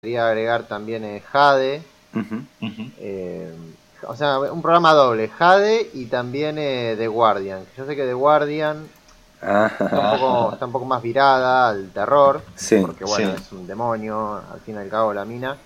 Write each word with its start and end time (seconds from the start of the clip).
quería 0.00 0.28
agregar 0.28 0.62
también 0.62 1.04
eh, 1.04 1.20
Jade. 1.30 1.82
Eh, 2.98 3.52
o 4.06 4.16
sea, 4.16 4.38
un 4.38 4.62
programa 4.62 4.94
doble, 4.94 5.28
Jade 5.28 5.90
y 5.92 6.06
también 6.06 6.56
eh, 6.58 6.94
The 6.96 7.06
Guardian. 7.06 7.64
Yo 7.76 7.84
sé 7.84 7.94
que 7.96 8.06
The 8.06 8.14
Guardian 8.14 8.88
Ah, 9.42 9.70
está, 9.78 10.66
un 10.66 10.72
poco, 10.72 10.84
más 10.84 11.02
virada 11.02 11.68
al 11.70 11.90
terror, 11.92 12.42
Sí, 12.56 12.76
porque 12.80 13.04
bueno, 13.06 13.30
sí. 13.36 13.42
es 13.42 13.52
un 13.52 13.66
demonio, 13.66 14.36
al 14.36 14.60
fin 14.60 14.74
y 14.74 14.78
al 14.78 14.88
cabo 14.88 15.12
la 15.14 15.24
mina. 15.26 15.56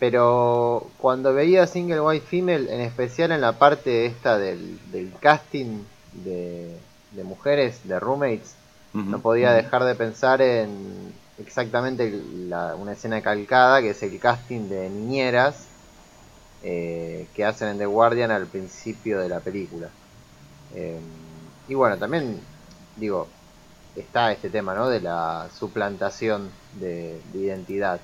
Pero 0.00 0.88
cuando 0.98 1.32
veía 1.32 1.66
Single 1.68 2.00
White 2.00 2.26
Female, 2.26 2.72
en 2.72 2.80
especial 2.80 3.30
en 3.32 3.40
la 3.40 3.52
parte 3.52 4.06
esta 4.06 4.36
del, 4.38 4.78
del 4.90 5.12
casting 5.20 5.82
de, 6.12 6.76
de 7.12 7.24
mujeres, 7.24 7.80
de 7.84 7.98
roommates, 8.00 8.54
no 8.92 9.18
podía 9.20 9.52
dejar 9.52 9.82
de 9.84 9.94
pensar 9.96 10.40
en 10.42 11.12
exactamente 11.38 12.10
la- 12.10 12.76
una 12.76 12.92
escena 12.92 13.22
calcada, 13.22 13.80
que 13.82 13.90
es 13.90 14.02
el 14.02 14.18
casting 14.20 14.68
de 14.68 14.90
niñeras 14.90 15.68
eh, 16.62 17.28
que 17.34 17.44
hacen 17.44 17.68
en 17.68 17.78
The 17.78 17.86
Guardian 17.86 18.30
al 18.30 18.46
principio 18.48 19.20
de 19.20 19.28
la 19.28 19.40
película. 19.40 19.90
Eh, 20.70 21.00
y 21.66 21.74
bueno, 21.74 21.98
también, 21.98 22.40
digo, 22.96 23.28
está 23.94 24.32
este 24.32 24.50
tema, 24.50 24.74
¿no? 24.74 24.88
De 24.88 25.00
la 25.00 25.48
suplantación 25.50 26.50
de, 26.72 27.22
de 27.32 27.38
identidad. 27.38 28.00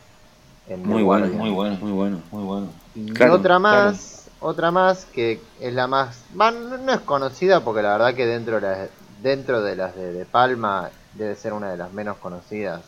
En 0.67 0.89
The 0.89 0.89
Muy 0.89 1.03
bueno, 1.03 1.27
Guardian. 1.27 1.39
Muy 1.39 1.51
bueno, 1.51 1.79
Muy 1.81 1.93
bueno. 1.93 2.23
muy 2.31 2.45
bueno. 2.45 2.69
Y 2.95 3.05
Claro, 3.15 3.35
otra 3.35 3.59
más, 3.59 4.31
otra 4.41 4.71
más 4.71 5.05
que 5.07 5.41
es 5.61 5.73
la 5.75 5.87
más, 5.87 6.25
va, 6.39 6.51
no, 6.51 6.77
no 6.79 6.93
es 6.93 7.01
conocida 7.01 7.63
porque 7.65 7.83
la 7.83 7.93
verdad 7.93 8.15
que 8.15 8.27
dentro 8.27 8.57
de 8.57 8.61
las, 8.63 8.91
dentro 9.23 9.63
de 9.63 9.77
las 9.77 9.95
de, 9.97 10.13
de 10.13 10.27
Palma 10.27 10.91
debe 11.13 11.35
ser 11.37 11.53
una 11.53 11.71
de 11.71 11.77
las 11.77 11.93
menos 11.93 12.19
conocidas 12.19 12.83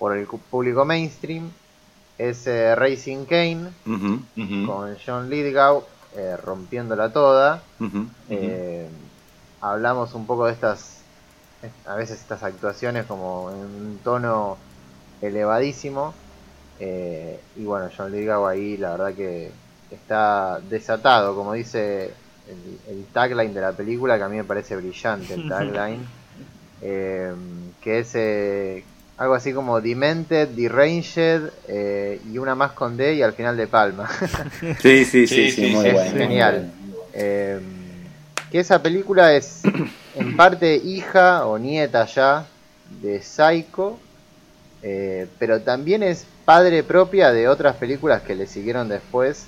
por 0.00 0.16
el 0.16 0.26
público 0.26 0.84
mainstream, 0.84 1.50
es 2.18 2.46
eh, 2.48 2.74
Racing 2.74 3.24
Kane 3.26 3.70
con 4.66 4.96
John 5.06 5.30
Lithgow 5.30 5.84
eh, 6.16 6.36
rompiéndola 6.42 7.12
toda. 7.12 7.62
Eh, 8.30 8.88
hablamos 9.60 10.12
un 10.14 10.26
poco 10.26 10.46
de 10.46 10.52
estas, 10.54 11.02
a 11.86 11.94
veces 11.94 12.18
estas 12.20 12.42
actuaciones 12.42 13.04
como 13.06 13.50
en 13.50 13.56
un 13.58 14.00
tono 14.02 14.56
elevadísimo. 15.20 16.14
eh, 16.80 17.38
y 17.56 17.64
bueno, 17.64 17.90
John 17.96 18.10
Lithgow 18.10 18.46
ahí 18.46 18.76
la 18.78 18.92
verdad 18.92 19.14
que 19.14 19.50
está 19.90 20.60
desatado, 20.60 21.34
como 21.34 21.52
dice 21.52 22.12
el, 22.48 22.78
el 22.88 23.04
tagline 23.12 23.52
de 23.52 23.60
la 23.60 23.72
película, 23.72 24.16
que 24.16 24.24
a 24.24 24.28
mí 24.28 24.36
me 24.38 24.44
parece 24.44 24.76
brillante 24.76 25.34
el 25.34 25.46
tagline, 25.48 26.06
eh, 26.82 27.32
que 27.82 27.98
es 27.98 28.10
eh, 28.14 28.84
algo 29.20 29.34
así 29.34 29.52
como 29.52 29.82
Demented, 29.82 30.48
Deranged 30.48 31.42
eh, 31.68 32.20
y 32.32 32.38
una 32.38 32.54
más 32.54 32.72
con 32.72 32.96
D 32.96 33.14
y 33.16 33.22
al 33.22 33.34
final 33.34 33.54
de 33.54 33.66
Palma. 33.66 34.08
Sí, 34.80 35.04
sí, 35.04 35.26
sí, 35.26 35.50
Sí, 35.50 35.66
muy 35.74 35.86
es 35.88 35.92
bueno. 35.92 36.10
muy 36.10 36.18
genial. 36.18 36.54
bueno. 36.72 37.02
Eh, 37.12 37.60
que 38.50 38.60
esa 38.60 38.82
película 38.82 39.34
es 39.34 39.60
en 40.16 40.36
parte 40.36 40.74
hija 40.74 41.44
o 41.46 41.58
nieta 41.58 42.06
ya 42.06 42.46
de 43.02 43.20
Psycho, 43.20 43.98
eh, 44.82 45.26
pero 45.38 45.60
también 45.60 46.02
es 46.02 46.24
padre 46.46 46.82
propia 46.82 47.30
de 47.30 47.46
otras 47.46 47.76
películas 47.76 48.22
que 48.22 48.34
le 48.34 48.46
siguieron 48.46 48.88
después. 48.88 49.44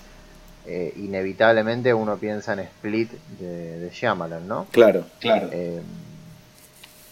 Eh, 0.66 0.92
inevitablemente 0.98 1.92
uno 1.94 2.18
piensa 2.18 2.52
en 2.52 2.60
Split 2.60 3.10
de, 3.40 3.78
de 3.80 3.90
Shyamalan, 3.90 4.46
¿no? 4.46 4.66
Claro. 4.70 5.04
Claro. 5.18 5.48
Eh, 5.50 5.80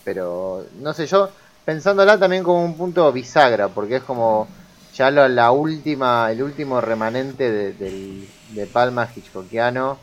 pero 0.04 0.66
no 0.80 0.92
sé, 0.92 1.06
yo 1.06 1.30
pensándola 1.70 2.18
también 2.18 2.42
como 2.42 2.64
un 2.64 2.76
punto 2.76 3.12
bisagra, 3.12 3.68
porque 3.68 3.96
es 3.96 4.02
como 4.02 4.48
ya 4.92 5.08
la, 5.12 5.28
la 5.28 5.52
última, 5.52 6.30
el 6.32 6.42
último 6.42 6.80
remanente 6.80 7.48
de, 7.50 7.72
del- 7.74 8.28
de 8.48 8.66
Palma 8.66 9.08
Hitchcockiano 9.14 10.00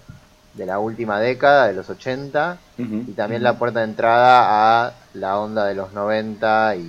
de 0.53 0.65
la 0.65 0.79
última 0.79 1.19
década, 1.19 1.67
de 1.67 1.73
los 1.73 1.89
80, 1.89 2.61
Ujú. 2.79 3.03
y 3.11 3.13
también 3.15 3.43
la 3.43 3.59
puerta 3.59 3.79
de 3.81 3.85
entrada 3.85 4.85
a 4.87 4.93
la 5.13 5.37
onda 5.39 5.65
de 5.65 5.75
los 5.75 5.91
90 5.93 6.73
y, 6.77 6.81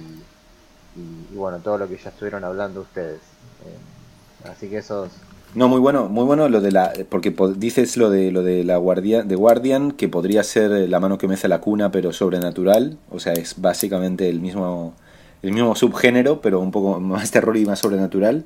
y- 0.95 1.27
y 1.33 1.35
bueno, 1.37 1.59
todo 1.61 1.77
lo 1.79 1.89
que 1.89 1.97
ya 1.97 2.11
estuvieron 2.11 2.45
hablando 2.45 2.81
ustedes. 2.83 3.23
Eh, 3.65 3.79
así 4.45 4.71
que 4.71 4.79
esos... 4.79 5.11
No, 5.55 5.69
muy 5.69 5.81
bueno, 5.81 6.09
muy 6.09 6.25
bueno 6.25 6.49
lo 6.49 6.61
de 6.61 6.71
la, 6.73 6.93
porque 7.09 7.33
po- 7.33 7.49
dices 7.53 7.97
lo 7.97 8.11
de 8.11 8.31
lo 8.33 8.43
de 8.43 8.65
la 8.65 8.77
guardia, 8.77 9.23
de 9.23 9.35
Guardian, 9.35 9.93
que 9.93 10.09
podría 10.09 10.43
ser 10.43 10.71
eh, 10.73 10.89
la 10.89 11.01
mano 11.01 11.17
que 11.19 11.27
mece 11.27 11.49
la 11.49 11.61
cuna, 11.61 11.91
pero 11.91 12.13
sobrenatural, 12.13 12.99
o 13.11 13.19
sea, 13.19 13.33
es 13.33 13.55
básicamente 13.61 14.29
el 14.29 14.41
mismo, 14.41 14.95
el 15.43 15.53
mismo 15.53 15.75
subgénero, 15.75 16.41
pero 16.43 16.61
un 16.61 16.71
poco 16.71 17.01
más 17.01 17.31
terror 17.31 17.57
y 17.57 17.65
más 17.65 17.79
sobrenatural. 17.81 18.45